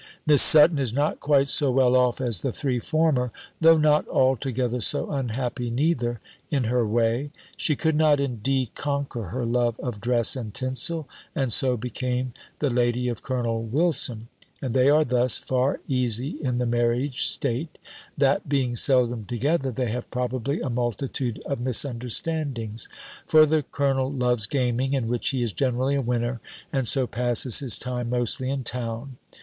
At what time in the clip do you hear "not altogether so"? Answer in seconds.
3.77-5.11